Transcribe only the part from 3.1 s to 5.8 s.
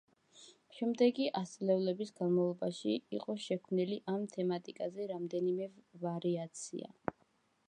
იყო შექმნილი ამ თემატიკაზე რამდენიმე